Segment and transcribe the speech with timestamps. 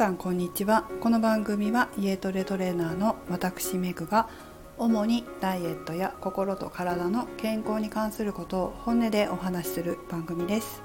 [0.00, 0.88] さんこんにちは。
[1.02, 4.30] この番組はイエトレトレーナーの私メグが
[4.78, 10.82] 主にダイエットや心と体の健康に関することを本音でお話しする番組です。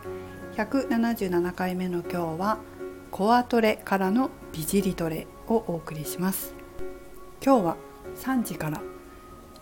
[0.58, 2.58] 177回目の今日は
[3.10, 6.54] コアトレからの美尻トレをお送りします。
[7.42, 7.78] 今日は
[8.18, 8.82] 3時から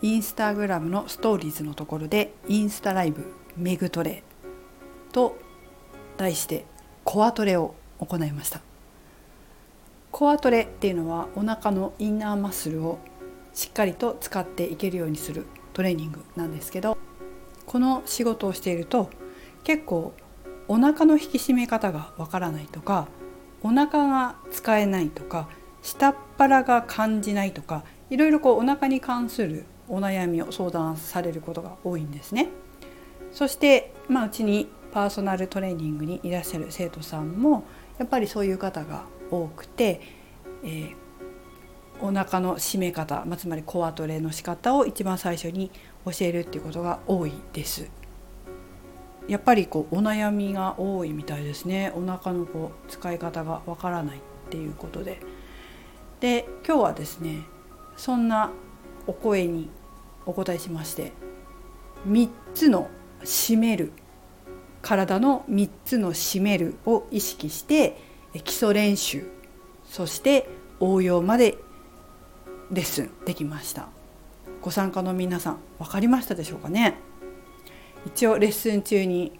[0.02, 4.24] インスタグラムのストーリーズのところでインスタライブメグトレ
[5.12, 5.38] と
[6.16, 6.64] 題して
[7.04, 8.73] コアトレを行いました。
[10.14, 13.00] コアトレっていうのはお腹のインナーマッスルを
[13.52, 16.96] しっかりと使っていけるようにするトレーニングなんですけど
[17.66, 19.10] この仕事をしていると
[19.64, 20.14] 結構
[20.68, 23.08] お腹の引き締め方がわからないとか
[23.64, 25.48] お腹が使えないとか
[25.82, 32.50] 下っ腹が感じないとかいろいろこうお腹に関するお悩みを相談されることが多いんですね。
[33.32, 37.64] そして、まあ、うちにパーソナルトレーニングにいらっしゃる生徒さんも
[37.98, 39.06] やっぱりそういう方が
[39.42, 40.00] 多くて、
[40.62, 40.94] えー、
[42.00, 45.70] お腹の締め方、まあ、つまりコアトレの仕方を一番最初に
[46.04, 47.90] 教えるっていうことが多いです。
[49.26, 51.92] やっぱりこうお悩みが多いみたいですね。
[51.96, 55.20] お腹のこう使い方がわからないっていうことで。
[56.20, 57.42] で今日はですね
[57.96, 58.50] そんな
[59.06, 59.68] お声に
[60.26, 61.12] お答えしまして
[62.08, 62.88] 3つの
[63.24, 63.92] 「締める」
[64.80, 67.98] 体の3つの締めるを意識して
[68.40, 69.26] 基礎練習
[69.84, 70.48] そして
[70.80, 71.58] 応用まで
[72.70, 73.88] レッスンできました
[74.60, 76.96] ご参加の皆さん分かりましたでしょうかね？
[78.06, 79.38] 一応レッスン中に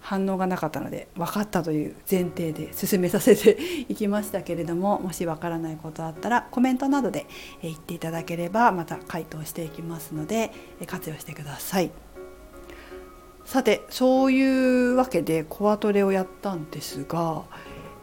[0.00, 3.56] 反応がなかったので分かったという前提で進めさせて
[3.88, 7.26] いきましたけれどももし分からないことあったらコメントなどで
[7.62, 10.50] 言っていただければまた回答していきますので
[10.86, 11.90] 活用してください。
[13.44, 17.42] さてそういうわけでコアトレをやったんですが、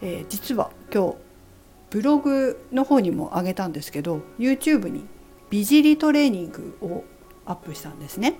[0.02, 1.16] えー、実は今日
[1.90, 5.06] ブログの方にも上げたんですけど YouTube に
[5.50, 7.04] 美尻トレーニングを
[7.46, 8.40] アップしたんですね。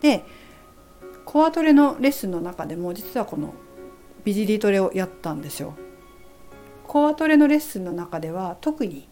[0.00, 0.24] で
[1.24, 3.52] コアトレのレッスンの中でも実はこの
[4.24, 5.74] 美尻トレをやったんですよ。
[6.86, 9.08] コアトレのレッスンの中では特に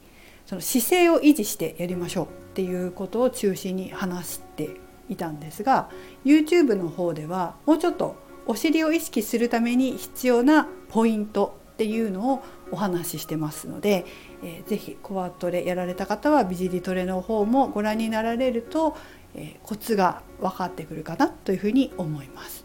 [0.46, 4.76] その姿勢を維持してやりましょうっていうことを中心に話して
[5.08, 5.90] いたんですが
[6.24, 8.16] YouTube の方ではもうちょっと
[8.46, 14.06] お尻を意識するために必要なポイントっていうのをお話ししてますので、
[14.42, 18.96] えー、ぜひコアトレやられた方は美尻トレの方もご覧になられると、
[19.34, 22.64] えー、コツが分かってくるかなというふうに思います。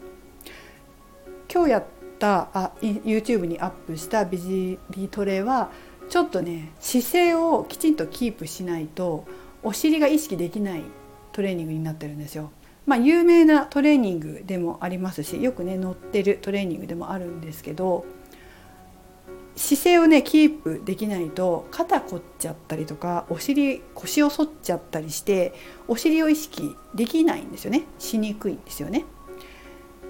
[1.54, 1.84] 今日やっ
[2.20, 5.72] たあ YouTube にアップした美尻トレは
[6.08, 9.26] ちょっとね姿勢をきちんとキープしないと
[9.62, 10.84] お尻が意識できない
[11.34, 12.52] トレーニングになってるんですよ。
[12.86, 18.06] まあ、有名なトレーニングでもありますしよくね載ってるトレーニングでもあるんですけど
[19.76, 25.54] 姿勢をねキープできないと肩凝っちゃったりとかお尻腰を反っちゃったりして
[25.88, 29.06] お尻を意識できないんですよねしにくいんですよね。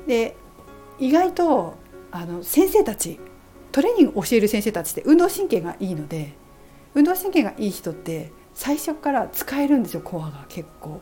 [0.08, 0.36] で
[0.98, 1.76] 意外と
[2.10, 3.20] あの先生たち
[3.72, 6.34] トレーニング教える先生たちって運動神経がいいので
[6.96, 11.02] 運動神経がいい人って最初から使えるんですよコアが結構。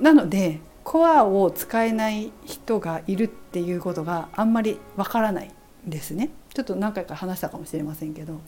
[0.00, 5.50] なのでコアを使えない人がいるっていうことがあんまりわからない
[5.90, 6.30] ですね。
[6.54, 8.40] ちょっと何回か話したかもしれませんけど。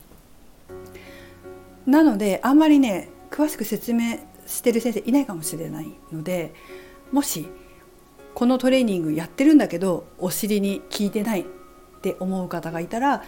[1.85, 6.53] なのであんまりね詳しく説明してる先生いないかもしれないので
[7.11, 7.47] もし
[8.33, 11.45] このトレーニングやってるんだけどお尻に効いてないっ
[12.01, 13.23] て思う方がいたら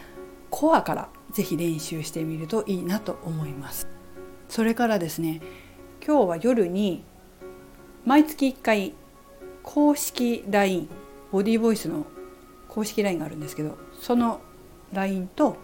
[0.50, 3.88] コアから是非練習してみるといいなと思います。
[4.50, 5.41] それからですね
[6.06, 7.03] 今日は夜に
[8.06, 8.94] 毎月1回
[9.63, 10.90] 公式 LINE
[11.31, 12.06] ボディーボイスの
[12.73, 14.41] 公式 LINE があるんですけどその
[14.94, 15.57] LINE と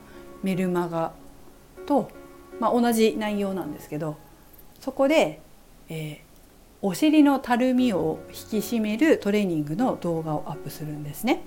[0.44, 1.12] メルマガ
[1.88, 2.09] と、
[2.59, 4.18] まあ、同じ内容なんですけど
[4.80, 5.42] そこで、
[5.90, 6.18] えー、
[6.81, 11.44] お尻のたるみを引き締めるトレーニングの動画をアップするんですね。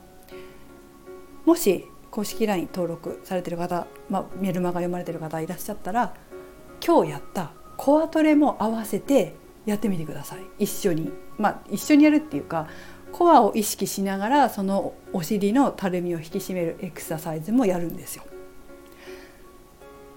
[1.44, 6.14] もし公式 LINE 登録されてる方、まあ、メルマガ読まれてる方いらっしゃったら
[6.84, 9.34] 今日やったコアトレも合わせて
[9.64, 12.68] やってみてください一緒にまあ一緒にやるっていうか
[13.12, 18.24] コアを意識しながらそのお尻のたるみを引き締めるエクササイズもやるんですよ。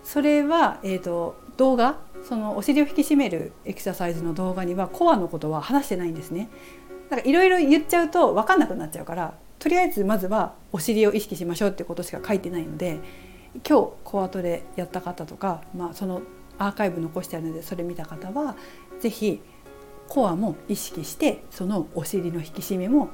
[0.03, 6.49] それは、えーと、動画そのお尻を引き締めるエクササイズの動画にはコアのことは話してないんですね。
[7.09, 12.99] だからいろいろ言っちゃうと分かんなくなっちゃうからとりあえずまずはお尻を意識しましょうってことしか書いてないので
[13.67, 16.21] 今日コアトレやった方とか、まあ、その
[16.57, 18.55] アーカイブ残してあるのでそれ見た方は
[18.99, 19.41] 是非
[20.07, 23.09] コアも意識してそのお尻の引き締めも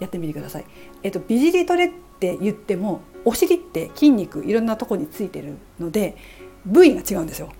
[0.00, 0.64] やってみてください。
[1.02, 1.90] えっと美尻トレっ
[2.20, 6.16] て言ってもお尻って筋肉いろんなとこについてるので
[6.64, 7.50] 部位が違うんですよ。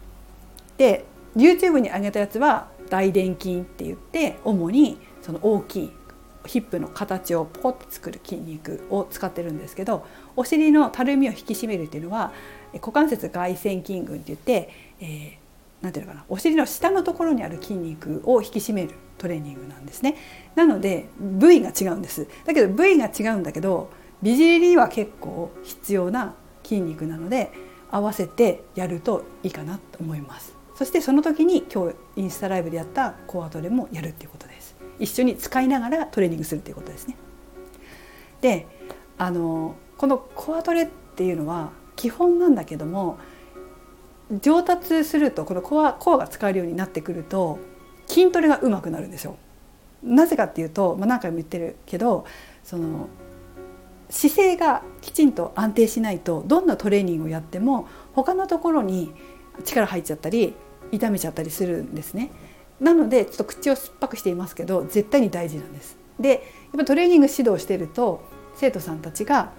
[0.76, 1.04] で
[1.36, 5.92] YouTube に上げたやつは大臀筋って言って主にその大きい
[6.46, 12.32] ヒップの形をポコッと作る筋肉を使ってるんですけどお尻のたるみを引き締めるっていうのは
[12.74, 14.70] 股関節外旋筋群って言って、
[15.00, 20.16] えー、なんていうかなお尻の下のところにある筋肉を引き締めるトレーニングなんですね。
[20.54, 22.28] なので部位が違うんです。
[22.44, 23.90] だけど部位が違うんだけど
[24.22, 26.34] 美尻には結構必要な
[26.64, 27.52] 筋肉なので
[27.90, 30.56] 合わせてやるといいかなと思います。
[30.74, 34.76] そしてその時に今日インスタライブでやったコアトレもやるっていうことです。
[35.00, 37.16] 一緒に使いながらトレーニングするっていうことですね。
[38.40, 38.66] で
[39.16, 43.18] あのこのコアトレっていうのは基本なんだけども
[44.30, 47.58] 上達するとこのコアコアが使えるようになってくると
[48.06, 49.36] 筋トレがうまくなるんですよ。
[50.02, 52.24] なぜかっていうと、まあ、何回も言ってるけど
[52.62, 53.08] その
[54.10, 59.12] 姿勢がきちんと安定しないとどんなトレーニングをやっても他のところに
[59.64, 60.54] 力入っちゃったり
[60.92, 62.30] 痛めちゃったりするんですね。
[62.80, 65.96] なのでちょっと口を酸っぱくしていますけど絶対に大事なんです。
[66.20, 66.40] でやっ
[66.78, 68.22] ぱトレーニング指導してると
[68.54, 69.52] 生徒さんたちが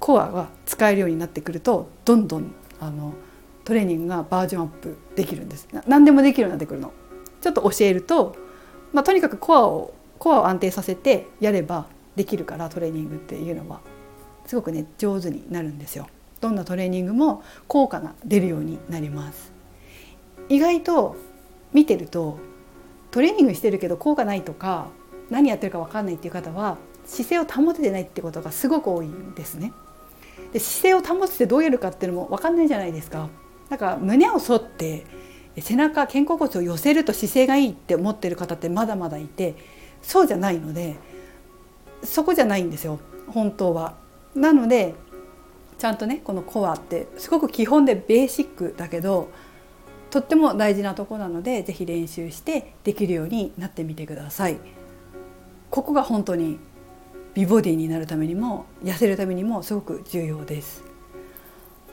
[0.00, 3.14] コアが使えるようになってくるとどんどんあの
[3.64, 5.68] トレーニングがバージョンアップできるんです。
[5.86, 6.92] 何でもできるようになってくるの。
[7.40, 8.36] ちょっと教えると、
[8.92, 11.86] まあ、とにかくコアをコアを安定させてやれば
[12.16, 13.80] できるからトレーニングっていうのは。
[14.46, 16.08] すごくね上手になるんですよ。
[16.40, 19.52] どんなトレーニングも効果が出るようになります。
[20.48, 21.16] 意外と
[21.72, 22.38] 見てると
[23.10, 24.88] トレーニングしてるけど効果ないとか
[25.30, 29.72] 何やってるか分かんないっていう方は姿勢を保ててないってことがすごく多いんですね。
[30.52, 33.28] で姿勢を保つってどうやるかっていうのも分かんないじゃないですか。
[33.68, 35.06] だか胸を反って
[35.58, 39.54] 背中肩甲骨を寄せると姿勢がいいって思ってる方ってまだまだいて
[40.02, 40.96] そうじゃないので
[42.02, 42.98] そこじゃないんですよ
[43.28, 43.94] 本当は。
[44.34, 44.94] なので
[45.78, 49.30] ちゃんとねこのコアってすごく基本でベーシックだけど
[50.10, 54.58] とっても大事なとこなので是非練習してできるようになってみてください。
[55.70, 56.58] ここが本当に
[57.34, 60.84] 美ボディになるためにも痩せるためにもすごく重要です。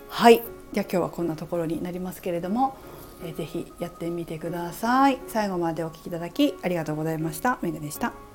[0.10, 2.78] はいじゃあ今日はこんなところになりますけれども、
[3.24, 5.20] えー、ぜひやってみてください。
[5.28, 7.58] 最後までお聴きいただきありがとうございました。
[7.62, 8.29] めぐでした。